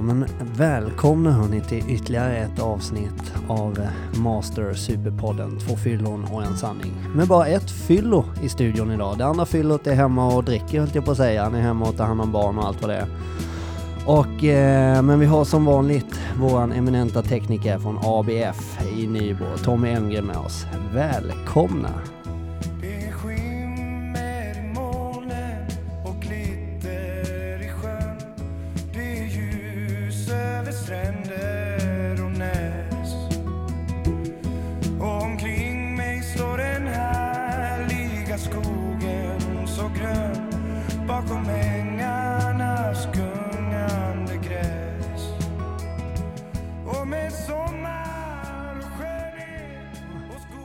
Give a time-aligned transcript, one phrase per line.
[0.00, 5.58] Ja, men välkomna hörni till ytterligare ett avsnitt av eh, Master Superpodden.
[5.58, 6.92] Två fyllon och en sanning.
[7.14, 9.18] Med bara ett fyllo i studion idag.
[9.18, 11.44] Det andra fyllot är hemma och dricker höll jag på att säga.
[11.44, 13.06] Han är hemma och tar hand om barn och allt vad det är.
[14.06, 19.88] Och, eh, men vi har som vanligt våran eminenta tekniker från ABF i Nybro, Tommy
[19.88, 20.66] Elmgren med oss.
[20.94, 21.90] Välkomna!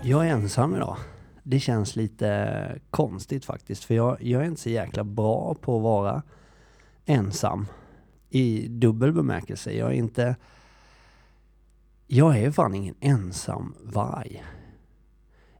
[0.07, 0.97] Jag är ensam idag.
[1.43, 5.83] Det känns lite konstigt faktiskt, för jag, jag är inte så jäkla bra på att
[5.83, 6.23] vara
[7.05, 7.67] ensam.
[8.29, 9.71] I dubbel bemärkelse.
[9.71, 10.35] Jag är inte...
[12.07, 14.43] Jag är fan ingen ensam varg.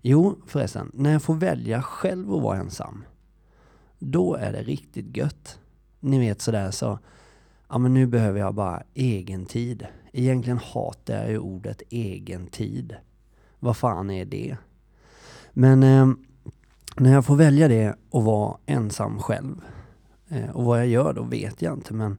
[0.02, 3.04] Jo, förresten, när jag får välja själv att vara ensam,
[4.00, 5.60] då är det riktigt gött.
[6.00, 7.00] Ni vet sådär så,
[7.70, 9.88] ja men nu behöver jag bara egen tid.
[10.14, 12.96] Egentligen hatar jag ju ordet egen tid.
[13.60, 14.58] Vad fan är det?
[15.54, 16.08] Men eh,
[16.98, 19.62] när jag får välja det och vara ensam själv,
[20.28, 22.18] eh, och vad jag gör då vet jag inte, men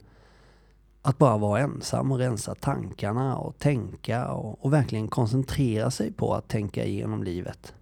[1.01, 6.33] att bara vara ensam och rensa tankarna och tänka och, och verkligen koncentrera sig på
[6.33, 7.73] att tänka igenom livet.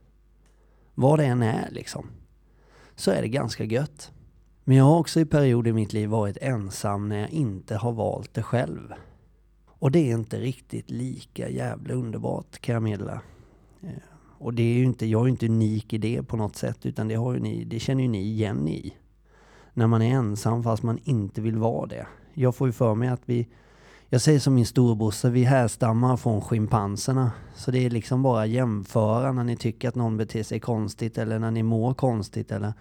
[0.95, 2.07] Vad det än är liksom.
[2.95, 4.11] Så är det ganska gött.
[4.63, 7.91] Men jag har också i perioder i mitt liv varit ensam när jag inte har
[7.91, 8.93] valt det själv.
[9.65, 13.21] Och det är inte riktigt lika jävla underbart kan jag meddela.
[13.85, 13.91] Eh,
[14.37, 16.85] och det är ju inte, jag är ju inte unik i det på något sätt,
[16.85, 18.97] utan det, har ju ni, det känner ju ni igen i.
[19.73, 22.07] När man är ensam fast man inte vill vara det.
[22.33, 23.47] Jag får ju för mig att vi,
[24.09, 27.31] jag säger som min storebrorsa, vi härstammar från schimpanserna.
[27.55, 31.39] Så det är liksom bara jämföra när ni tycker att någon beter sig konstigt eller
[31.39, 32.73] när ni mår konstigt eller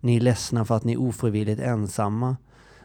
[0.00, 2.36] ni är ledsna för att ni är ofrivilligt ensamma.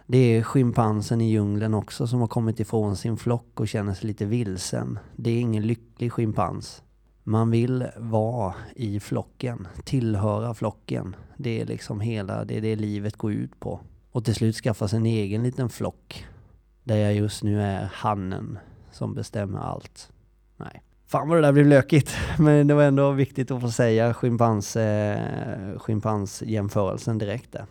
[0.08, 4.08] Det är schimpansen i djungeln också som har kommit ifrån sin flock och känner sig
[4.08, 5.00] lite vilsen.
[5.16, 6.82] Det är ingen lycklig schimpans.
[7.24, 11.16] Man vill vara i flocken, tillhöra flocken.
[11.38, 13.80] Det är liksom hela, det är det livet går ut på.
[14.12, 16.26] Och till slut skaffa sig en egen liten flock.
[16.84, 18.60] Där jag just nu är hannen
[18.92, 20.12] som bestämmer allt.
[20.58, 20.84] Nej.
[21.08, 22.16] Fan vad det där blev lökigt.
[22.40, 27.66] Men det var ändå viktigt att få säga schimpans, eh, schimpansjämförelsen direkt där.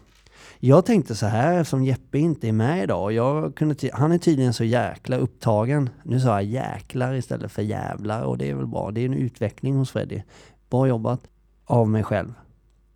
[0.61, 4.55] Jag tänkte så här, eftersom Jeppe inte är med idag, jag kunde han är tydligen
[4.55, 5.91] så jäkla upptagen.
[6.03, 8.91] Nu sa jag jäklar istället för jävlar och det är väl bra.
[8.91, 10.23] Det är en utveckling hos Freddy.
[10.71, 11.21] Bra jobbat
[11.65, 12.35] av mig själv.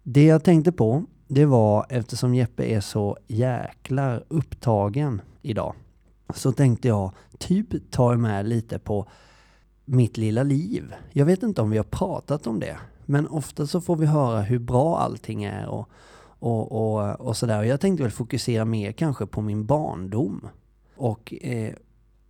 [0.03, 5.75] Det jag tänkte på, det var eftersom Jeppe är så jäklar upptagen idag,
[6.35, 9.07] så tänkte jag typ ta med lite på
[9.85, 10.95] mitt lilla liv.
[11.13, 14.41] Jag vet inte om vi har pratat om det, men ofta så får vi höra
[14.41, 15.89] hur bra allting är och,
[16.43, 17.59] och, och, och sådär.
[17.59, 20.49] Och jag tänkte väl fokusera mer kanske på min barndom.
[20.97, 21.75] Och eh,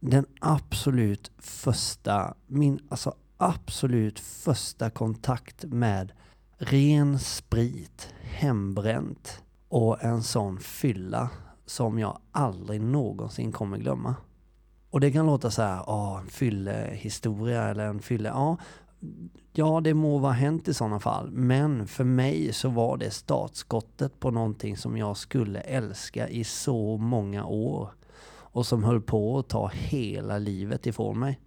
[0.00, 6.12] den absolut första, min alltså absolut första kontakt med
[6.58, 11.30] ren sprit, hembränt och en sån fylla
[11.66, 14.14] som jag aldrig någonsin kommer glömma.
[14.90, 18.56] Och det kan låta så här, ja, en fyllehistoria eller en fylle, ja.
[19.52, 21.30] Ja, det må vara hänt i sådana fall.
[21.30, 26.96] Men för mig så var det startskottet på någonting som jag skulle älska i så
[26.96, 27.90] många år.
[28.34, 31.40] Och som höll på att ta hela livet ifrån mig.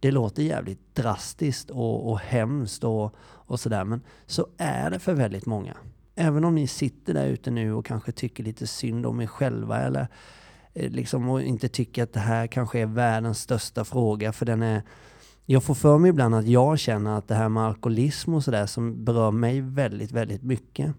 [0.00, 3.84] Det låter jävligt drastiskt och, och hemskt och, och sådär.
[3.84, 5.76] Men så är det för väldigt många.
[6.14, 9.80] Även om ni sitter där ute nu och kanske tycker lite synd om er själva
[9.80, 10.08] eller
[10.74, 14.62] eh, liksom och inte tycker att det här kanske är världens största fråga för den
[14.62, 14.82] är
[15.50, 18.66] jag får för mig ibland att jag känner att det här med alkoholism och sådär
[18.66, 20.94] som berör mig väldigt, väldigt mycket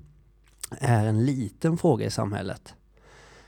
[0.80, 2.74] är en liten fråga i samhället.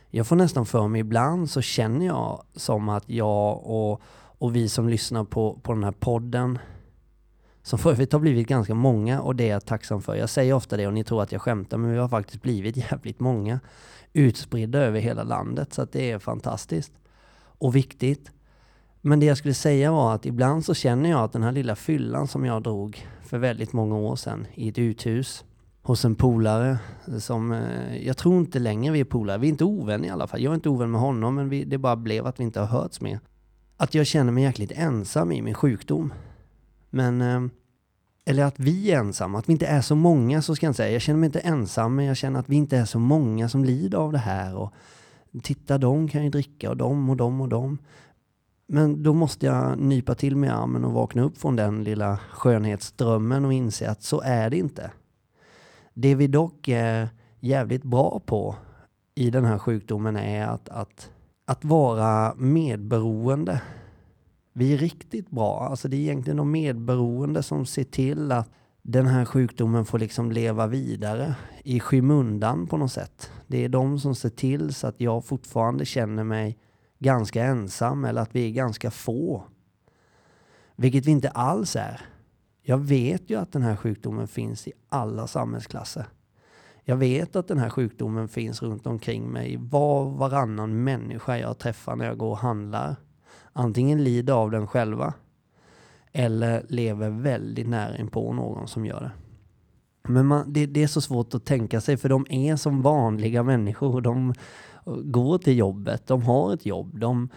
[0.09, 4.69] Jag får nästan för mig ibland så känner jag som att jag och, och vi
[4.69, 6.59] som lyssnar på, på den här podden
[7.63, 10.15] som för övrigt har blivit ganska många och det är jag tacksam för.
[10.15, 12.77] Jag säger ofta det och ni tror att jag skämtar men vi har faktiskt blivit
[12.91, 13.59] jävligt många
[14.13, 16.93] utspridda över hela landet så att det är fantastiskt
[17.37, 18.31] och viktigt.
[19.01, 21.75] Men det jag skulle säga var att ibland så känner jag att den här lilla
[21.75, 25.45] fyllan som jag drog för väldigt många år sedan i ett uthus
[25.81, 26.77] hos en polare
[27.19, 30.27] som, eh, jag tror inte längre vi är polare, vi är inte ovänner i alla
[30.27, 30.41] fall.
[30.41, 32.67] Jag är inte ovän med honom men vi, det bara blev att vi inte har
[32.67, 33.19] hörts mer.
[33.77, 36.13] Att jag känner mig jäkligt ensam i min sjukdom.
[36.89, 37.41] Men, eh,
[38.25, 40.77] eller att vi är ensamma, att vi inte är så många så ska jag inte
[40.77, 40.91] säga.
[40.91, 43.63] Jag känner mig inte ensam men jag känner att vi inte är så många som
[43.65, 44.73] lider av det här och
[45.43, 47.77] Titta, de kan ju dricka och de och de och de.
[48.73, 53.45] Men då måste jag nypa till mig armen och vakna upp från den lilla skönhetsdrömmen
[53.45, 54.91] och inse att så är det inte.
[55.93, 57.09] Det vi dock är
[57.39, 58.55] jävligt bra på
[59.15, 61.09] i den här sjukdomen är att, att,
[61.45, 63.61] att vara medberoende.
[64.53, 65.59] Vi är riktigt bra.
[65.59, 68.49] Alltså det är egentligen de medberoende som ser till att
[68.81, 73.31] den här sjukdomen får liksom leva vidare i skymundan på något sätt.
[73.47, 76.57] Det är de som ser till så att jag fortfarande känner mig
[77.01, 79.43] ganska ensam eller att vi är ganska få.
[80.75, 82.01] Vilket vi inte alls är.
[82.61, 86.05] Jag vet ju att den här sjukdomen finns i alla samhällsklasser.
[86.83, 89.57] Jag vet att den här sjukdomen finns runt omkring mig.
[89.57, 92.95] Var varannan människa jag träffar när jag går och handlar.
[93.53, 95.13] Antingen lider av den själva
[96.11, 99.11] eller lever väldigt nära inpå någon som gör det.
[100.03, 103.43] Men man, det, det, är så svårt att tänka sig för de är som vanliga
[103.43, 104.01] människor.
[104.01, 104.33] De
[104.85, 107.29] går till jobbet, de har ett jobb, de,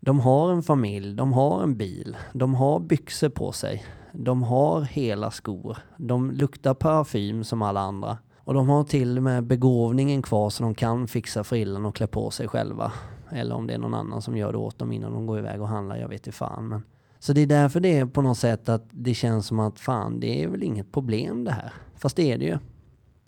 [0.00, 4.80] de har en familj, de har en bil, de har byxor på sig, de har
[4.80, 8.18] hela skor, de luktar parfym som alla andra.
[8.48, 12.06] Och de har till och med begåvningen kvar så de kan fixa frillan och klä
[12.06, 12.92] på sig själva.
[13.30, 15.62] Eller om det är någon annan som gör det åt dem innan de går iväg
[15.62, 16.68] och handlar, jag vet inte fan.
[16.68, 16.82] Men...
[17.18, 20.20] Så det är därför det är på något sätt att det känns som att fan,
[20.20, 21.72] det är väl inget problem det här.
[21.96, 22.58] Fast det är det ju.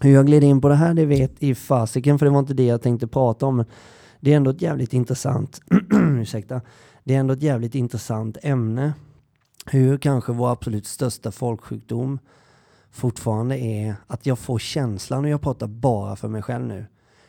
[0.03, 2.55] Hur jag gled in på det här, det vet i fasiken, för det var inte
[2.55, 3.65] det jag tänkte prata om.
[4.21, 5.61] Det är ändå ett jävligt intressant,
[6.21, 6.61] ursäkta,
[7.05, 8.93] det är ändå ett jävligt intressant ämne.
[9.67, 12.19] Hur kanske vår absolut största folksjukdom
[12.91, 16.87] fortfarande är att jag får känslan, och jag pratar bara för mig själv nu,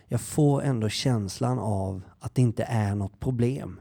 [0.08, 3.80] jag får ändå känslan av att det inte är något problem.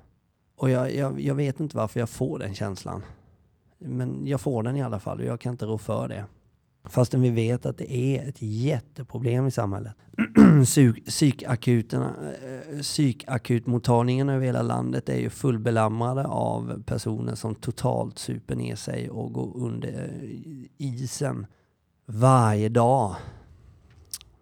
[0.57, 3.03] Och jag, jag, jag vet inte varför jag får den känslan.
[3.79, 6.25] Men jag får den i alla fall och jag kan inte rå för det.
[6.85, 9.93] Fastän vi vet att det är ett jätteproblem i samhället.
[11.07, 12.15] Psykakuterna,
[14.29, 19.33] eh, över hela landet är ju fullbelamrade av personer som totalt super ner sig och
[19.33, 21.47] går under eh, isen
[22.07, 23.17] varje dag.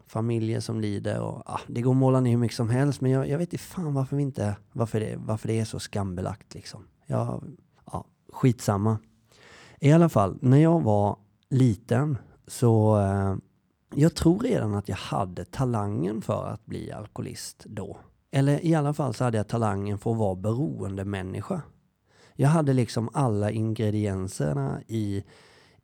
[0.06, 3.10] Familjer som lider och ah, det går att måla ner hur mycket som helst men
[3.10, 6.54] jag, jag vet inte fan varför vi inte, varför det, varför det är så skambelagt
[6.54, 6.84] liksom.
[7.06, 7.44] Jag,
[7.92, 8.98] ja, skitsamma.
[9.80, 11.16] I alla fall, när jag var
[11.50, 12.18] liten
[12.48, 13.36] så eh,
[13.94, 17.98] jag tror redan att jag hade talangen för att bli alkoholist då.
[18.30, 21.62] Eller i alla fall så hade jag talangen för att vara beroende människa.
[22.34, 25.24] Jag hade liksom alla ingredienserna i,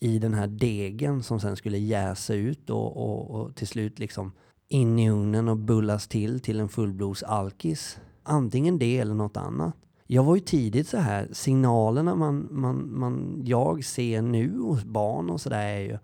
[0.00, 4.32] i den här degen som sen skulle jäsa ut och, och, och till slut liksom
[4.68, 7.98] in i ugnen och bullas till till en fullblods alkis.
[8.22, 9.74] Antingen det eller något annat.
[10.06, 15.30] Jag var ju tidigt så här, signalerna man, man, man, jag ser nu hos barn
[15.30, 15.98] och sådär är ju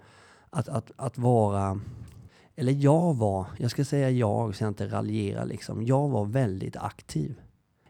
[0.51, 1.81] att, att, att vara,
[2.57, 6.77] eller jag var, jag ska säga jag så jag inte raljerar liksom, jag var väldigt
[6.77, 7.41] aktiv.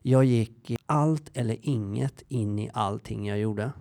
[0.03, 3.73] Jag gick allt eller inget in i allting jag gjorde.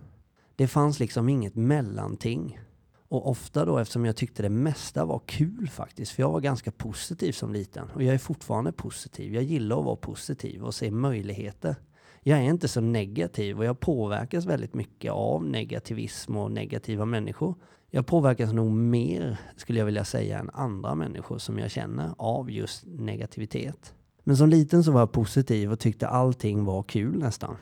[0.56, 2.60] Det fanns liksom inget mellanting.
[3.08, 6.70] Och ofta då eftersom jag tyckte det mesta var kul faktiskt, för jag var ganska
[6.70, 7.90] positiv som liten.
[7.94, 9.34] Och jag är fortfarande positiv.
[9.34, 11.76] Jag gillar att vara positiv och se möjligheter.
[12.22, 17.54] Jag är inte så negativ och jag påverkas väldigt mycket av negativism och negativa människor.
[17.92, 22.50] Jag påverkas nog mer, skulle jag vilja säga, än andra människor som jag känner av
[22.50, 23.94] just negativitet.
[24.24, 27.56] Men som liten så var jag positiv och tyckte allting var kul nästan.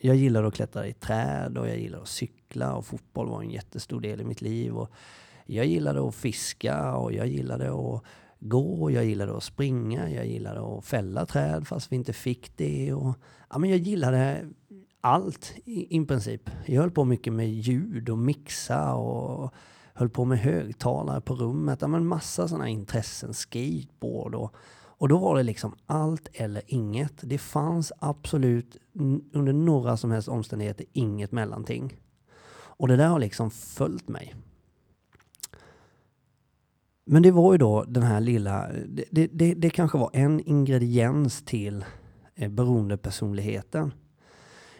[0.00, 3.50] Jag gillade att klättra i träd och jag gillade att cykla och fotboll var en
[3.50, 4.76] jättestor del i mitt liv.
[4.76, 4.90] Och
[5.46, 8.02] jag gillade att fiska och jag gillade att
[8.40, 12.92] gå, jag gillade att springa, jag gillade att fälla träd fast vi inte fick det.
[12.92, 13.14] Och,
[13.50, 14.48] ja, men jag gillade
[15.00, 16.50] allt i, i princip.
[16.66, 19.54] Jag höll på mycket med ljud och mixa och
[19.94, 21.78] höll på med högtalare på rummet.
[21.80, 27.14] Ja, men massa sådana intressen, skateboard och, och då var det liksom allt eller inget.
[27.20, 28.76] Det fanns absolut
[29.32, 31.96] under några som helst omständigheter inget mellanting.
[32.54, 34.34] Och det där har liksom följt mig.
[37.04, 38.68] Men det var ju då den här lilla,
[39.10, 41.84] det, det, det kanske var en ingrediens till
[42.34, 43.92] eh, beroendepersonligheten.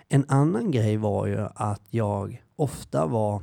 [0.09, 3.43] En annan grej var ju att jag ofta var,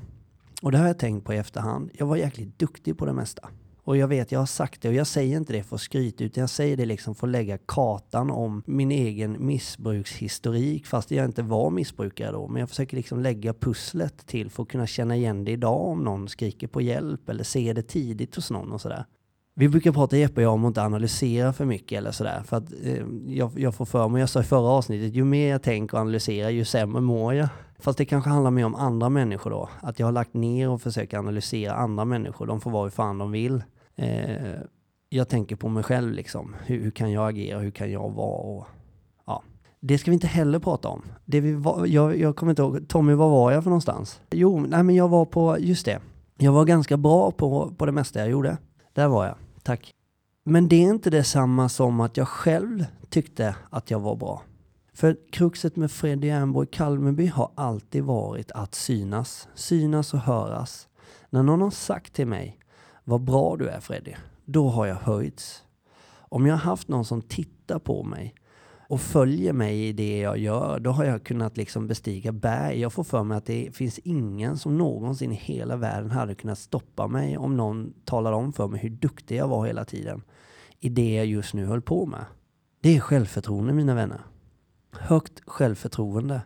[0.62, 3.50] och det har jag tänkt på i efterhand, jag var jäkligt duktig på det mesta.
[3.84, 6.24] Och jag vet, jag har sagt det och jag säger inte det för att skryta
[6.24, 11.26] utan jag säger det liksom för att lägga kartan om min egen missbrukshistorik fast jag
[11.26, 12.48] inte var missbrukare då.
[12.48, 16.04] Men jag försöker liksom lägga pusslet till för att kunna känna igen det idag om
[16.04, 19.06] någon skriker på hjälp eller ser det tidigt hos någon och sådär.
[19.56, 22.44] Vi brukar prata Jeppe och jag om att inte analysera för mycket eller sådär.
[22.46, 25.50] För att eh, jag, jag får för mig, jag sa i förra avsnittet, ju mer
[25.50, 27.48] jag tänker och analyserar ju sämre mår jag.
[27.80, 29.70] Fast det kanske handlar mer om andra människor då.
[29.82, 32.48] Att jag har lagt ner och försöker analysera andra människor.
[32.48, 33.64] De får vara hur fan de vill.
[33.96, 34.56] Eh,
[35.10, 36.56] jag tänker på mig själv liksom.
[36.66, 37.60] Hur, hur, kan jag agera?
[37.60, 38.40] Hur kan jag vara?
[38.40, 38.68] Och
[39.80, 41.02] Det ska vi inte heller prata om.
[41.26, 44.22] Det vi var, jag, jag kommer inte ihåg, Tommy, var var jag för någonstans?
[44.32, 46.00] Jo, nej men jag var på, just det.
[46.38, 48.58] Jag var ganska bra på, på det mesta jag gjorde.
[48.94, 49.94] Där var jag, tack.
[50.46, 54.42] Men det är inte detsamma som att jag själv tyckte att jag var bra.
[55.00, 59.48] För kruxet med Freddy Ernborg Kalmeby har alltid varit att synas.
[59.56, 60.88] Synas och höras.
[61.30, 62.60] När någon har sagt till mig,
[63.04, 64.14] vad bra du är Freddy,
[64.46, 65.64] då har jag höjts.
[66.12, 68.36] Om jag har haft någon som tittar på mig
[68.90, 72.80] och följer mig i det jag gör, då har jag kunnat liksom bestiga berg.
[72.80, 76.60] Jag får för mig att det finns ingen som någonsin i hela världen hade kunnat
[76.60, 80.22] stoppa mig om någon talade om för mig hur duktig jag var hela tiden
[80.80, 82.26] i det jag just nu höll på med.
[82.82, 84.22] Det är självförtroende mina vänner.
[84.92, 86.42] Högt självförtroende.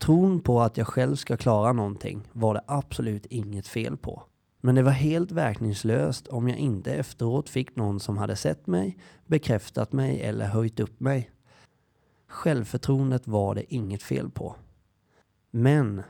[0.00, 4.22] Tron på att jag själv ska klara någonting var det absolut inget fel på.
[4.60, 8.98] Men det var helt verkningslöst om jag inte efteråt fick någon som hade sett mig,
[9.26, 11.30] bekräftat mig eller höjt upp mig.
[12.28, 14.56] Självförtroendet var det inget fel på.
[15.50, 16.02] Men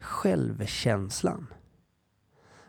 [0.00, 1.46] självkänslan,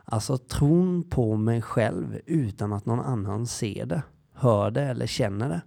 [0.05, 5.49] alltså tron på mig själv utan att någon annan ser det, hör det eller känner
[5.49, 5.61] det,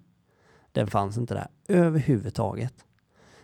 [0.74, 2.74] den fanns inte där överhuvudtaget.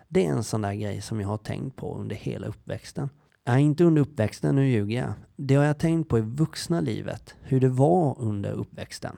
[0.09, 3.09] Det är en sån där grej som jag har tänkt på under hela uppväxten.
[3.47, 5.13] Nej, inte under uppväxten, nu ljuger jag.
[5.37, 9.17] Det har jag tänkt på i vuxna livet, hur det var under uppväxten.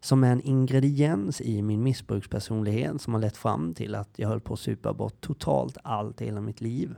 [0.00, 4.40] Som är en ingrediens i min missbrukspersonlighet som har lett fram till att jag höll
[4.40, 6.94] på att supa bort totalt allt i hela mitt liv.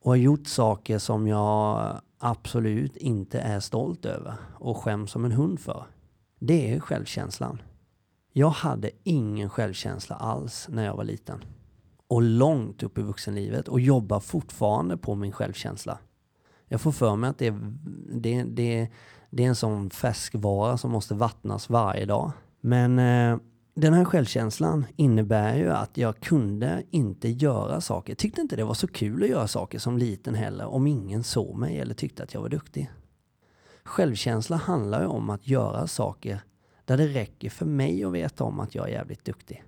[0.00, 5.32] Och har gjort saker som jag absolut inte är stolt över och skäms som en
[5.32, 5.84] hund för.
[6.38, 7.62] Det är självkänslan.
[8.32, 11.44] Jag hade ingen självkänsla alls när jag var liten.
[12.08, 15.98] Och långt upp i vuxenlivet och jobbar fortfarande på min självkänsla.
[16.68, 17.54] Jag får för mig att det,
[18.12, 18.88] det, det,
[19.30, 22.32] det är en sån färskvara som måste vattnas varje dag.
[22.60, 23.38] Men eh,
[23.74, 28.14] den här självkänslan innebär ju att jag kunde inte göra saker.
[28.14, 31.56] Tyckte inte det var så kul att göra saker som liten heller om ingen såg
[31.56, 32.90] mig eller tyckte att jag var duktig.
[33.84, 36.40] Självkänsla handlar ju om att göra saker
[36.90, 39.64] där det räcker för mig att veta om att jag är jävligt duktig.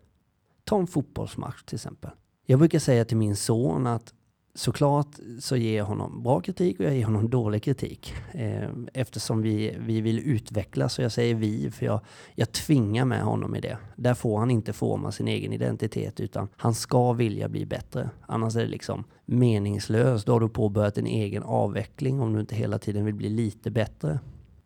[0.65, 2.11] Ta en fotbollsmatch till exempel.
[2.47, 4.15] Jag brukar säga till min son att
[4.55, 8.15] såklart så ger jag honom bra kritik och jag ger honom dålig kritik.
[8.33, 12.01] Eh, eftersom vi, vi vill utvecklas, och jag säger vi, för jag,
[12.35, 13.79] jag tvingar med honom i det.
[13.97, 18.11] Där får han inte forma sin egen identitet, utan han ska vilja bli bättre.
[18.27, 20.27] Annars är det liksom meningslöst.
[20.27, 23.71] Då har du påbörjat en egen avveckling om du inte hela tiden vill bli lite
[23.71, 24.19] bättre.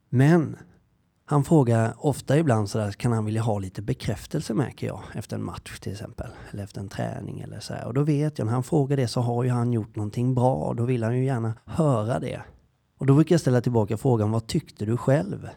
[0.09, 0.57] Men
[1.29, 5.45] han frågar ofta ibland sådär, kan han vilja ha lite bekräftelse märker jag, efter en
[5.45, 7.87] match till exempel, eller efter en träning eller så här.
[7.87, 10.75] Och då vet jag, när han frågar det så har ju han gjort någonting bra,
[10.75, 12.41] då vill han ju gärna höra det.
[12.99, 15.49] Och då brukar jag ställa tillbaka frågan, vad tyckte du själv?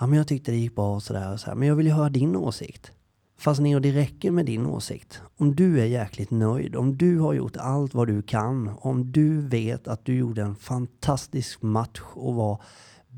[0.00, 1.54] Ja, men jag tyckte det gick bra och sådär och så här.
[1.54, 2.92] men jag vill ju höra din åsikt.
[3.38, 5.20] Fast Neo, det räcker med din åsikt.
[5.36, 9.40] Om du är jäkligt nöjd, om du har gjort allt vad du kan, om du
[9.40, 12.62] vet att du gjorde en fantastisk match och var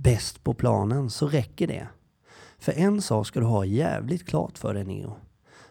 [0.03, 1.89] bäst på planen så räcker det.
[2.59, 5.17] För en sak ska du ha jävligt klart för dig Neo.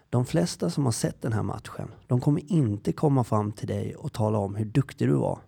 [0.09, 3.95] De flesta som har sett den här matchen, de kommer inte komma fram till dig
[3.95, 5.39] och tala om hur duktig du var.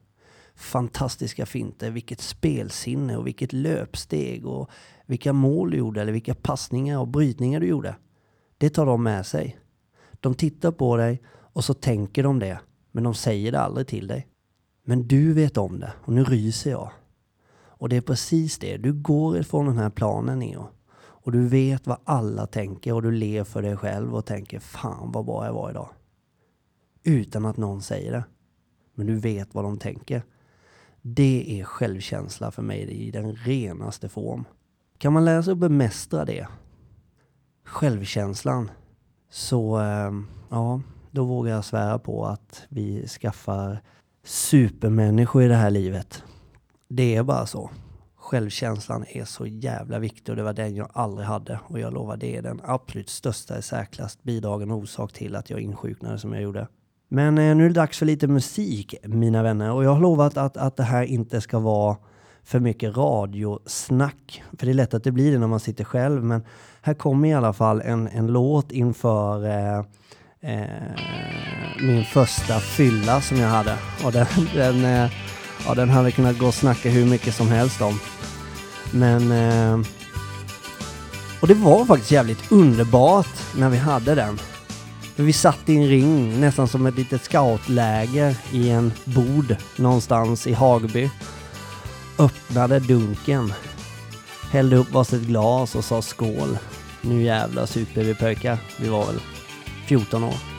[0.56, 4.70] Fantastiska finter, vilket spelsinne och vilket löpsteg och
[5.06, 7.96] vilka mål du gjorde eller vilka passningar och brytningar du gjorde.
[8.58, 9.60] Det tar de med sig.
[10.20, 12.60] De tittar på dig och så tänker de det,
[12.92, 14.28] men de säger det aldrig till dig.
[14.86, 16.92] Men du vet om det och nu ryser jag.
[17.78, 18.78] Och det är precis det.
[18.78, 20.68] Du går ifrån den här planen Neo.
[20.98, 25.12] Och du vet vad alla tänker och du ler för dig själv och tänker fan
[25.12, 25.90] vad bra jag var idag.
[27.04, 28.24] Utan att någon säger det.
[28.96, 30.24] Men du vet vad de tänker.
[31.02, 34.46] Det är självkänsla för mig i den renaste form.
[34.98, 36.48] Kan man lära sig att bemästra det,
[37.64, 38.72] självkänslan,
[39.30, 40.12] så eh,
[40.50, 40.82] ja,
[41.12, 43.82] då vågar jag svära på att vi skaffar
[44.24, 46.24] supermänniskor i det här livet.
[46.88, 47.70] Det är bara så.
[48.16, 51.60] Självkänslan är så jävla viktig och det var den jag aldrig hade.
[51.68, 55.60] Och jag lovar, det är den absolut största i särklass bidragen orsak till att jag
[55.60, 56.68] insjuknade som jag gjorde.
[57.10, 59.72] Men eh, nu är det dags för lite musik, mina vänner.
[59.72, 61.98] Och jag har lovat att, att det här inte ska vara
[62.44, 64.44] för mycket radiosnack.
[64.60, 66.24] För det är lätt att det blir det när man sitter själv.
[66.24, 66.44] Men
[66.82, 69.78] här kommer i alla fall en, en låt inför eh,
[70.42, 70.92] eh,
[71.82, 73.78] min första fylla som jag hade.
[74.06, 75.12] Och den, den eh,
[75.66, 78.00] ja, den hade kunnat gå och snacka hur mycket som helst om.
[78.92, 79.32] Men...
[79.32, 79.88] Eh,
[81.40, 84.40] och det var faktiskt jävligt underbart när vi hade den.
[85.16, 90.48] För vi satt i en ring, nästan som ett litet scoutläger i en bod någonstans
[90.48, 91.10] i Hagby.
[92.20, 93.54] Öppnade dunken.
[94.52, 96.58] Hällde upp varsitt glas och sa skål.
[97.02, 98.58] Nu jävlar super vi pojkar.
[98.80, 99.20] Vi var väl
[99.88, 100.57] 14 år.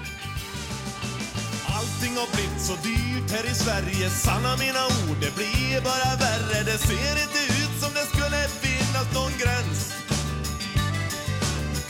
[3.50, 4.10] I Sverige.
[4.10, 6.58] Sanna mina ord, det blir bara värre.
[6.70, 9.80] Det ser inte ut som det skulle finnas någon gräns.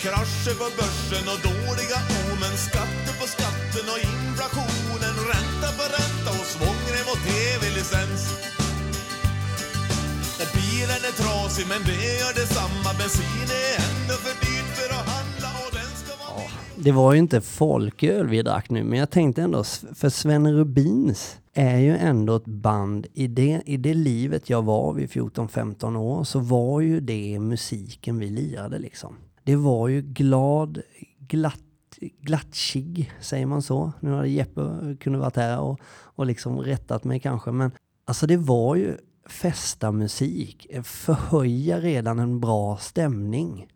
[0.02, 2.54] Krascher på börsen och dåliga omen.
[2.68, 5.14] Skatter på skatten och inflationen.
[5.32, 8.22] Ränta på ränta och svångrem och tv-licens.
[10.40, 12.90] Och bilen är trasig men det gör detsamma.
[12.98, 15.07] Bensin är ändå för dyrt för att
[16.82, 21.38] det var ju inte folköl vi drack nu, men jag tänkte ändå, för Sven Rubins
[21.54, 26.24] är ju ändå ett band, i det, i det livet jag var vid 14-15 år,
[26.24, 29.16] så var ju det musiken vi lirade liksom.
[29.44, 30.82] Det var ju glad,
[31.18, 31.60] glatt,
[32.20, 33.92] glattjig säger man så?
[34.00, 37.70] Nu hade Jeppe kunnat varit här och, och liksom rättat mig kanske, men
[38.04, 38.96] alltså det var ju
[39.28, 43.66] festamusik, förhöja redan en bra stämning.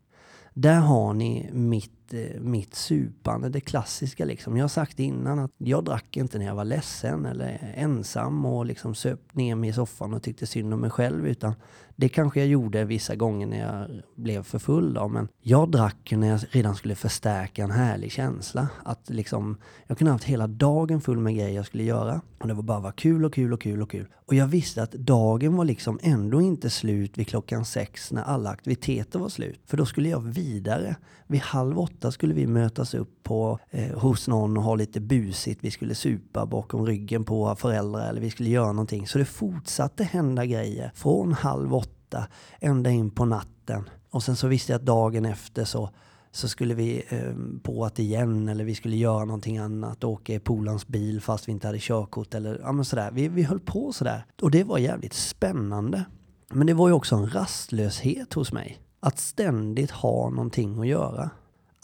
[0.55, 4.57] Där har ni mitt, eh, mitt supande, det klassiska liksom.
[4.57, 8.67] Jag har sagt innan att jag drack inte när jag var ledsen eller ensam och
[8.67, 11.55] liksom söp ner mig i soffan och tyckte synd om mig själv utan
[12.03, 16.13] det kanske jag gjorde vissa gånger när jag blev för full då, men jag drack
[16.17, 18.69] när jag redan skulle förstärka en härlig känsla.
[18.85, 19.57] Att liksom,
[19.87, 22.81] jag kunde haft hela dagen full med grejer jag skulle göra och det var bara
[22.81, 24.07] var kul och kul och kul och kul.
[24.27, 28.51] Och jag visste att dagen var liksom ändå inte slut vid klockan sex när alla
[28.51, 29.61] aktiviteter var slut.
[29.67, 30.97] För då skulle jag vidare.
[31.27, 35.65] Vid halv åtta skulle vi mötas upp på, eh, hos någon och ha lite busigt.
[35.65, 39.07] Vi skulle supa bakom ryggen på våra föräldrar eller vi skulle göra någonting.
[39.07, 42.27] Så det fortsatte hända grejer från halv åtta
[42.61, 43.89] ända in på natten.
[44.11, 45.91] Och sen så visste jag att dagen efter så
[46.35, 50.39] så skulle vi eh, på att igen eller vi skulle göra någonting annat, åka i
[50.39, 53.11] polans bil fast vi inte hade körkort eller ja men sådär.
[53.13, 54.25] Vi, vi höll på sådär.
[54.43, 56.05] Och det var jävligt spännande.
[56.51, 58.79] Men det var ju också en rastlöshet hos mig.
[59.01, 61.31] Att ständigt ha någonting att göra.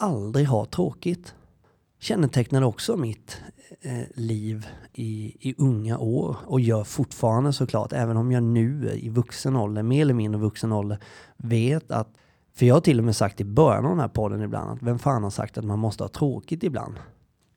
[0.01, 1.33] Aldrig ha tråkigt.
[1.99, 3.41] Kännetecknade också mitt
[3.81, 9.09] eh, liv i, i unga år och gör fortfarande såklart, även om jag nu i
[9.09, 10.97] vuxen ålder, mer eller mindre vuxen ålder,
[11.37, 12.07] vet att
[12.53, 14.83] för jag har till och med sagt i början av den här podden ibland att
[14.83, 16.95] vem fan har sagt att man måste ha tråkigt ibland?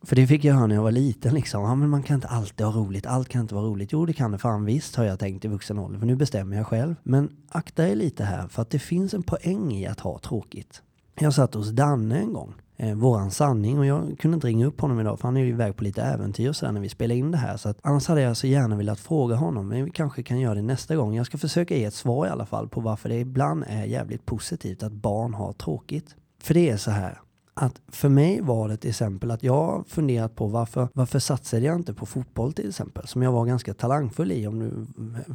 [0.04, 1.62] För det fick jag höra när jag var liten liksom.
[1.62, 3.92] Ja men man kan inte alltid ha roligt, allt kan inte vara roligt.
[3.92, 6.56] Jo det kan det fan visst har jag tänkt i vuxen ålder, för nu bestämmer
[6.56, 6.94] jag själv.
[7.02, 10.82] Men akta er lite här, för att det finns en poäng i att ha tråkigt.
[11.14, 14.80] Jag satt hos Danne en gång, eh, våran sanning, och jag kunde inte ringa upp
[14.80, 17.14] honom idag för han är ju iväg på lite äventyr och sådär när vi spelar
[17.14, 17.56] in det här.
[17.56, 20.54] Så att, annars hade jag så gärna velat fråga honom, men vi kanske kan göra
[20.54, 21.14] det nästa gång.
[21.14, 24.26] Jag ska försöka ge ett svar i alla fall på varför det ibland är jävligt
[24.26, 26.16] positivt att barn har tråkigt.
[26.42, 27.20] För det är så här,
[27.54, 31.76] att för mig var det till exempel att jag funderat på varför, varför satsade jag
[31.76, 34.86] inte på fotboll till exempel, som jag var ganska talangfull i, om nu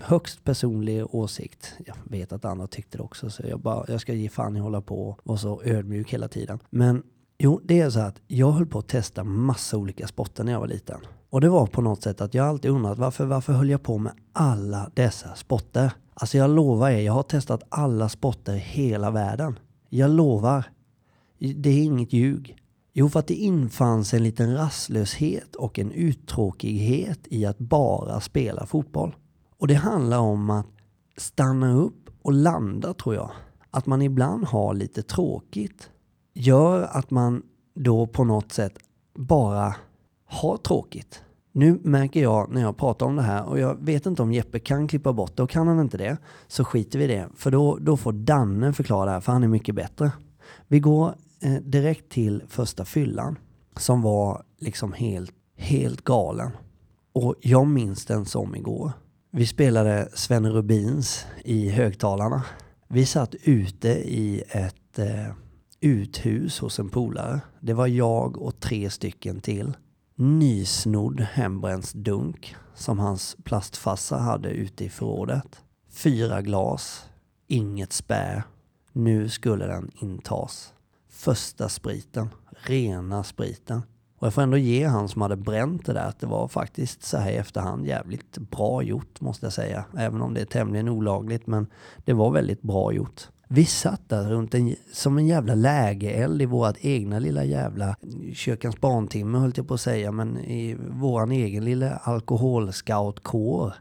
[0.03, 1.73] högst personlig åsikt.
[1.85, 4.59] Jag vet att andra tyckte det också, så jag, bara, jag ska ge fan i
[4.59, 6.59] att hålla på och vara så ödmjuk hela tiden.
[6.69, 7.03] Men
[7.37, 10.59] jo, det är så att jag höll på att testa massa olika sporter när jag
[10.59, 10.99] var liten.
[11.29, 13.97] Och det var på något sätt att jag alltid undrat varför, varför höll jag på
[13.97, 15.91] med alla dessa sporter?
[16.13, 19.59] Alltså jag lovar er, jag har testat alla sporter i hela världen.
[19.89, 20.65] Jag lovar.
[21.39, 22.57] Det är inget ljug.
[22.93, 28.65] Jo, för att det infanns en liten rastlöshet och en uttråkighet i att bara spela
[28.65, 29.15] fotboll.
[29.57, 30.67] Och det handlar om att
[31.17, 33.31] stanna upp och landa tror jag.
[33.71, 35.89] Att man ibland har lite tråkigt
[36.33, 37.43] gör att man
[37.75, 38.73] då på något sätt
[39.15, 39.75] bara
[40.25, 41.21] har tråkigt.
[41.51, 44.59] Nu märker jag när jag pratar om det här och jag vet inte om Jeppe
[44.59, 47.27] kan klippa bort det och kan han inte det så skiter vi i det.
[47.35, 50.11] För då, då får Danne förklara det här för han är mycket bättre.
[50.67, 53.37] Vi går eh, direkt till första fyllan
[53.77, 56.51] som var liksom helt, helt galen.
[57.13, 58.91] Och jag minns den som igår.
[59.31, 62.43] Vi spelade Sven Rubins i högtalarna.
[62.87, 65.33] Vi satt ute i ett eh,
[65.79, 67.41] uthus hos en polare.
[67.59, 69.73] Det var jag och tre stycken till.
[70.15, 75.61] Nysnodd hembränsdunk som hans plastfassa hade ute i förrådet.
[75.89, 77.05] Fyra glas,
[77.47, 78.43] inget spä.
[78.93, 80.73] Nu skulle den intas.
[81.17, 83.81] Första spriten, rena spriten.
[84.17, 87.03] Och jag får ändå ge han som hade bränt det där att det var faktiskt
[87.03, 89.85] så här i efterhand jävligt bra gjort måste jag säga.
[89.97, 91.67] Även om det är tämligen olagligt men
[92.05, 93.27] det var väldigt bra gjort.
[93.47, 97.95] Vi satt där runt en, som en jävla lägereld i vårt egna lilla jävla
[98.33, 103.73] kyrkans barntimme höll jag på att säga, men i våran egen lilla alkoholscoutkår.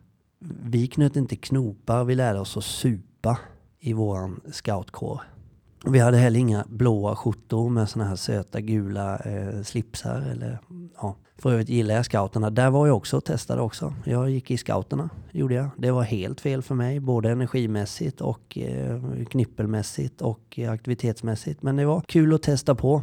[0.62, 3.38] Vi knöt inte knopar, vi lärde oss att supa
[3.81, 5.22] i våran scoutkår.
[5.88, 10.20] Vi hade heller inga blåa skjortor med såna här söta gula eh, slipsar.
[10.20, 10.59] Eller,
[10.96, 11.16] ja.
[11.38, 12.51] För övrigt gillar jag scouterna.
[12.51, 13.94] Där var jag också och testade också.
[14.05, 15.70] Jag gick i scouterna, gjorde jag.
[15.77, 21.62] Det var helt fel för mig, både energimässigt och eh, knippelmässigt och eh, aktivitetsmässigt.
[21.62, 23.03] Men det var kul att testa på.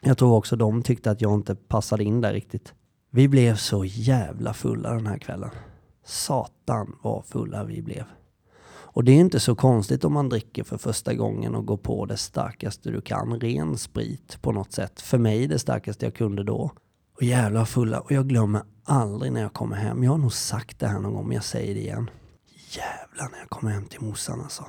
[0.00, 2.74] Jag tror också de tyckte att jag inte passade in där riktigt.
[3.10, 5.50] Vi blev så jävla fulla den här kvällen.
[6.04, 8.04] Satan vad fulla vi blev.
[8.94, 12.06] Och det är inte så konstigt om man dricker för första gången och går på
[12.06, 13.40] det starkaste du kan.
[13.40, 15.00] Ren sprit på något sätt.
[15.00, 16.70] För mig det starkaste jag kunde då.
[17.16, 18.00] Och jävla fulla.
[18.00, 20.02] Och jag glömmer aldrig när jag kommer hem.
[20.02, 22.10] Jag har nog sagt det här någon gång men jag säger det igen.
[22.70, 24.64] Jävlar när jag kommer hem till morsan alltså.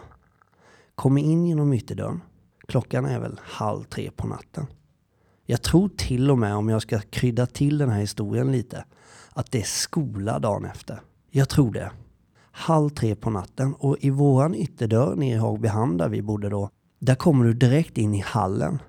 [0.96, 2.22] Kommer in genom ytterdörren.
[2.68, 4.66] Klockan är väl halv tre på natten.
[5.46, 8.86] Jag tror till och med om jag ska krydda till den här historien lite.
[9.30, 11.02] Att det är skola dagen efter.
[11.32, 11.92] Jag tror det.
[12.58, 16.70] Halv tre på natten och i våran ytterdörr nere i Hagbyhamn där vi bodde då.
[17.00, 18.82] Där kommer du direkt in i hallen.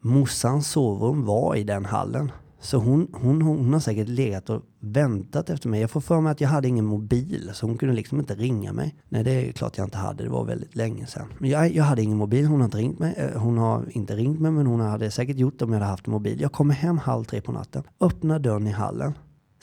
[0.00, 2.32] Morsans sovrum var i den hallen.
[2.60, 5.80] Så hon, hon, hon har säkert legat och väntat efter mig.
[5.80, 8.72] Jag får för mig att jag hade ingen mobil, så hon kunde liksom inte ringa
[8.72, 8.94] mig.
[9.08, 10.24] Nej, det är klart jag inte hade.
[10.24, 11.26] Det var väldigt länge sedan.
[11.38, 12.46] Men jag, jag hade ingen mobil.
[12.46, 13.14] Hon har inte ringt mig.
[13.16, 15.90] Eh, hon har inte ringt mig, men hon hade säkert gjort det om jag hade
[15.90, 16.40] haft en mobil.
[16.40, 19.14] Jag kommer hem halv tre på natten, öppnar dörren i hallen.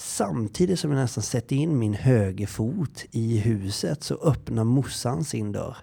[0.04, 5.78] Samtidigt som jag nästan sätter in min högerfot i huset så öppnar morsan sin dörr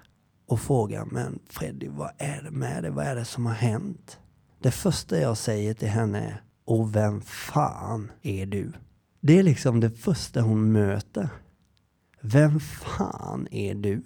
[0.47, 2.91] och frågar, men Freddy, vad är det med dig?
[2.91, 4.19] Vad är det som har hänt?
[4.63, 8.73] Det första jag säger till henne är, och vem fan är du?
[9.21, 11.29] Det är liksom det första hon möter.
[12.21, 14.03] Vem fan är du?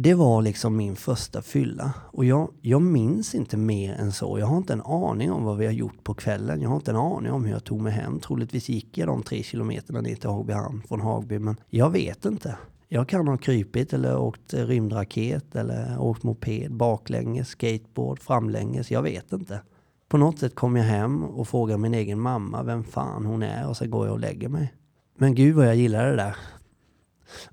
[0.00, 1.92] Det var liksom min första fylla.
[2.12, 4.38] Och jag, jag minns inte mer än så.
[4.38, 6.60] Jag har inte en aning om vad vi har gjort på kvällen.
[6.62, 8.20] Jag har inte en aning om hur jag tog mig hem.
[8.20, 11.38] Troligtvis gick jag de tre kilometerna ner till Hagbyhamn från Hagby.
[11.38, 12.56] Men jag vet inte.
[12.88, 18.90] Jag kan ha krypit eller åkt rymdraket eller åkt moped baklänges, skateboard, framlänges.
[18.90, 19.60] Jag vet inte.
[20.08, 23.68] På något sätt kom jag hem och frågade min egen mamma vem fan hon är
[23.68, 24.74] och sen går jag och lägger mig.
[25.16, 26.36] Men gud vad jag gillade det där.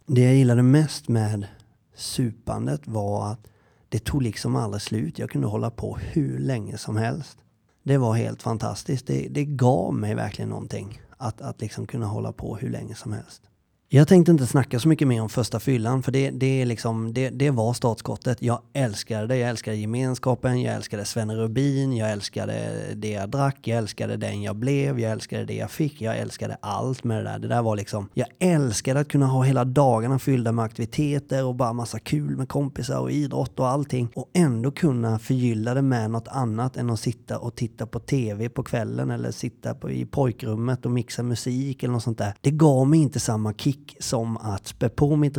[0.06, 1.48] Det jag gillade mest med
[1.96, 3.48] supandet var att
[3.90, 5.20] det tog liksom aldrig slut.
[5.20, 7.38] Jag kunde hålla på hur länge som helst.
[7.84, 9.08] Det var helt fantastiskt.
[9.08, 11.02] Det, det gav mig verkligen någonting.
[11.18, 13.42] Att, att liksom kunna hålla på hur länge som helst.
[13.90, 17.30] Jag tänkte inte snacka så mycket mer om första fyllan, för det, det, liksom, det,
[17.30, 18.42] det var startskottet.
[18.42, 23.58] Jag älskade det, jag älskade gemenskapen, jag älskade Svenne Rubin, jag älskade det jag drack,
[23.68, 27.24] jag älskade den jag blev, jag älskade det jag fick, jag älskade allt med det
[27.24, 27.40] där.
[27.40, 31.56] Det där var liksom, jag älskade att kunna ha hela dagarna fyllda med aktiviteter och
[31.56, 34.10] bara massa kul med kompisar och idrott och allting.
[34.16, 38.50] Och ändå kunna förgylla det med något annat än att sitta och titta på tv
[38.50, 42.34] på kvällen eller sitta på, i pojkrummet och mixa musik eller något sånt där.
[42.42, 45.38] Det gav mig inte samma kick gick som att spä på mitt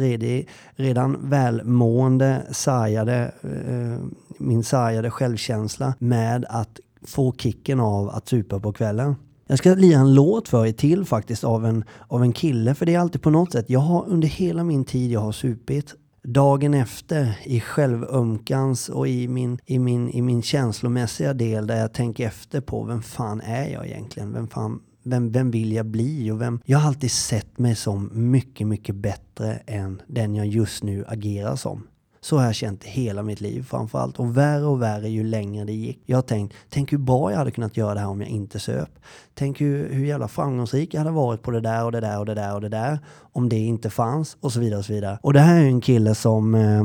[0.76, 4.06] redan välmående, sargade, eh,
[4.38, 9.16] min sargade självkänsla med att få kicken av att supa på kvällen.
[9.46, 12.86] Jag ska lira en låt för er till faktiskt av en, av en kille, för
[12.86, 15.94] det är alltid på något sätt, jag har under hela min tid jag har supit
[16.22, 21.92] dagen efter i självömkans och i min, i, min, i min känslomässiga del där jag
[21.92, 24.32] tänker efter på vem fan är jag egentligen?
[24.32, 26.30] Vem fan vem, vem vill jag bli?
[26.30, 30.82] Och vem, jag har alltid sett mig som mycket, mycket bättre än den jag just
[30.82, 31.86] nu agerar som.
[32.20, 34.18] Så har jag känt hela mitt liv framförallt.
[34.18, 36.02] Och värre och värre ju längre det gick.
[36.06, 38.58] Jag har tänkt, tänk hur bra jag hade kunnat göra det här om jag inte
[38.58, 38.88] söp.
[39.34, 42.26] Tänk hur, hur jävla framgångsrik jag hade varit på det där och det där och
[42.26, 42.98] det där och det där.
[43.32, 45.18] Om det inte fanns och så vidare och så vidare.
[45.22, 46.84] Och det här är en kille som, eh,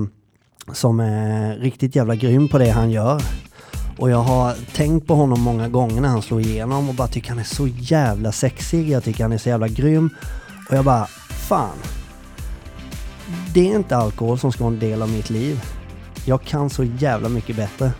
[0.74, 3.22] som är riktigt jävla grym på det han gör.
[3.98, 7.30] Och jag har tänkt på honom många gånger när han slår igenom och bara tycker
[7.30, 8.90] han är så jävla sexig.
[8.90, 10.10] Jag tycker han är så jävla grym.
[10.70, 11.06] Och jag bara,
[11.50, 11.78] fan.
[13.54, 15.62] Det är inte alkohol som ska vara en del av mitt liv.
[16.26, 17.92] Jag kan så jävla mycket bättre.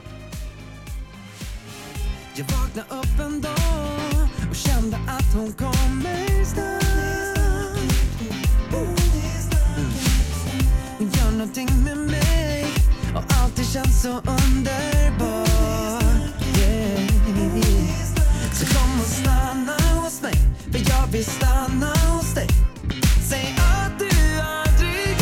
[2.36, 6.82] Jag vaknade upp en dag och kände att hon kommer snart.
[10.98, 12.66] Hon gör någonting med mig
[13.16, 15.51] och alltid känns så underbart.
[20.72, 22.48] För jag vill stanna hos dig
[23.30, 25.18] Säg att du aldrig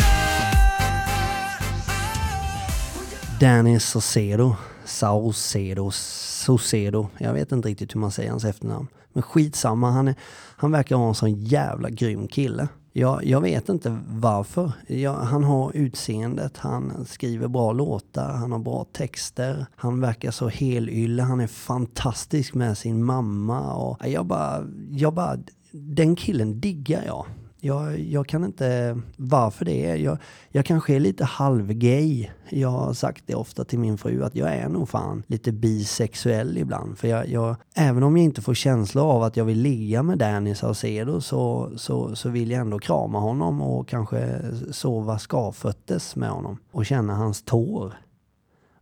[3.40, 7.08] Danny Saucedo, Saucedo, Saucedo.
[7.18, 8.86] Jag vet inte riktigt hur man säger hans efternamn.
[9.12, 10.14] Men skitsamma, han, är,
[10.56, 12.68] han verkar vara en sån jävla grym kille.
[12.92, 14.72] Jag, jag vet inte varför.
[14.86, 19.66] Jag, han har utseendet, han skriver bra låtar, han har bra texter.
[19.76, 23.74] Han verkar så helylle, han är fantastisk med sin mamma.
[23.74, 25.38] Och jag bara, jag bara
[25.72, 27.26] den killen diggar jag.
[27.60, 29.96] Jag, jag kan inte varför det är.
[29.96, 30.18] Jag,
[30.48, 32.28] jag kanske är lite halvgay.
[32.48, 36.58] Jag har sagt det ofta till min fru att jag är nog fan lite bisexuell
[36.58, 36.98] ibland.
[36.98, 40.18] För jag, jag även om jag inte får känsla av att jag vill ligga med
[40.18, 46.30] Danny Saucedo så, så, så vill jag ändå krama honom och kanske sova skavföttes med
[46.30, 47.94] honom och känna hans tår.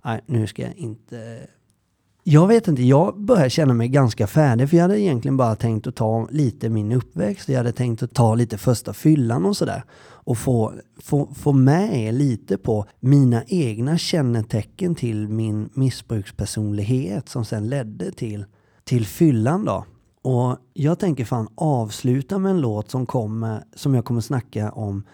[0.04, 1.46] Nej, nu ska jag inte
[2.30, 5.86] jag vet inte, jag börjar känna mig ganska färdig för jag hade egentligen bara tänkt
[5.86, 7.48] att ta lite min uppväxt.
[7.48, 9.82] Jag hade tänkt att ta lite första fyllan och sådär.
[10.00, 17.44] Och få, få, få med er lite på mina egna kännetecken till min missbrukspersonlighet som
[17.44, 18.44] sen ledde till,
[18.84, 19.84] till fyllan då.
[20.22, 25.04] Och jag tänker fan avsluta med en låt som, kommer, som jag kommer snacka om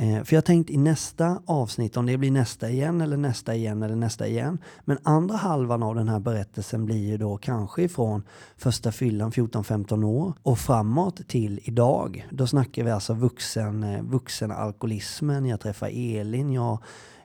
[0.00, 3.54] Eh, för jag har tänkt i nästa avsnitt, om det blir nästa igen eller nästa
[3.54, 4.58] igen eller nästa igen.
[4.84, 8.22] Men andra halvan av den här berättelsen blir ju då kanske ifrån
[8.56, 12.28] första fyllan 14-15 år och framåt till idag.
[12.30, 16.78] Då snackar vi alltså vuxen, eh, vuxen alkoholismen, jag träffar Elin, jag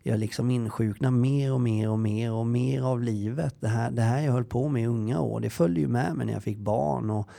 [0.06, 3.56] jag liksom insjuknar mer och mer och mer och mer av livet.
[3.60, 6.16] Det här, det här jag höll på med i unga år, det följde ju med
[6.16, 7.10] mig när jag fick barn.
[7.10, 7.30] Och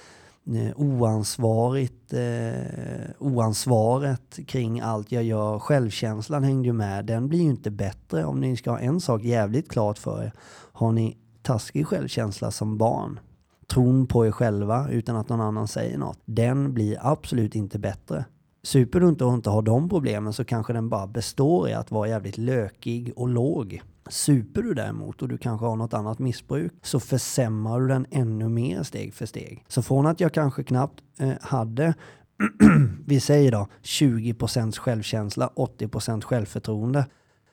[0.46, 5.58] Eh, oansvarigt, eh, oansvaret kring allt jag gör.
[5.58, 7.04] Självkänslan hängde ju med.
[7.04, 10.32] Den blir ju inte bättre om ni ska ha en sak jävligt klart för er.
[10.72, 13.20] Har ni taskig självkänsla som barn,
[13.66, 18.24] tron på er själva utan att någon annan säger något, den blir absolut inte bättre.
[18.62, 21.90] Super du inte och inte har de problemen så kanske den bara består i att
[21.90, 23.82] vara jävligt lökig och låg.
[24.10, 28.48] Super du däremot och du kanske har något annat missbruk så försämrar du den ännu
[28.48, 29.64] mer steg för steg.
[29.68, 31.94] Så från att jag kanske knappt eh, hade
[33.06, 37.06] vi säger då 20% självkänsla, 80% självförtroende.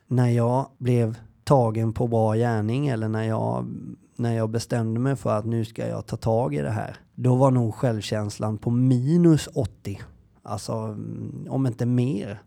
[0.07, 3.65] När jag blev tagen på bra gärning eller när jag,
[4.15, 6.95] när jag bestämde mig för att nu ska jag ta tag i det här.
[7.15, 10.01] Då var nog självkänslan på minus 80.
[10.43, 12.41] Alltså mm, om inte mer.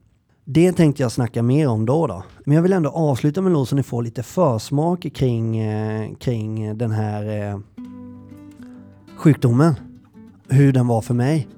[0.47, 2.07] Det tänkte jag snacka mer om då.
[2.07, 2.23] då.
[2.45, 6.79] Men jag vill ändå avsluta med låt så ni får lite försmak kring, eh, kring
[6.79, 7.59] den här eh,
[9.17, 9.75] sjukdomen.
[10.49, 11.49] Hur den var för mig.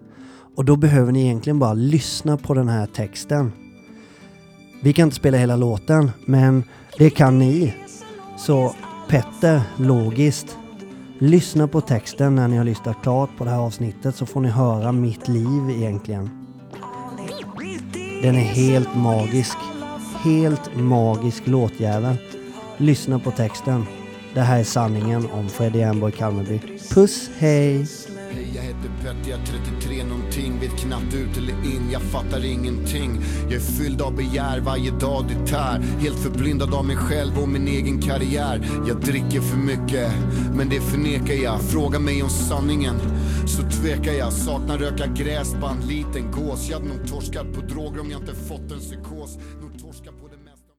[0.56, 3.52] Och då behöver ni egentligen bara lyssna på den här texten.
[4.82, 6.64] Vi kan inte spela hela låten, men
[6.98, 7.74] det kan ni.
[8.38, 8.74] Så
[9.08, 10.56] Petter, logiskt,
[11.18, 14.48] lyssna på texten när ni har lyssnat klart på det här avsnittet så får ni
[14.48, 16.45] höra mitt liv egentligen.
[18.26, 19.56] Den är helt magisk.
[20.24, 22.16] Helt magisk låtjävel.
[22.76, 23.86] Lyssna på texten.
[24.34, 26.60] Det här är sanningen om Freddie Amboy Kalmarby.
[26.90, 27.86] Puss, hej!
[28.36, 29.46] Hej, jag heter Petter, jag är
[29.80, 30.60] 33 någonting.
[30.60, 33.20] Vet knappt ut eller in, jag fattar ingenting.
[33.42, 35.80] Jag är fylld av begär, varje dag det tär.
[36.00, 38.68] Helt förblindad av mig själv och min egen karriär.
[38.88, 40.12] Jag dricker för mycket,
[40.54, 41.60] men det förnekar jag.
[41.60, 42.96] Fråga mig om sanningen,
[43.46, 44.32] så tvekar jag.
[44.32, 46.68] Saknar röka gräsband, liten gås.
[46.68, 49.38] Jag hade nog torskat på droger om jag inte fått en psykos.
[49.60, 50.25] Nog torskat på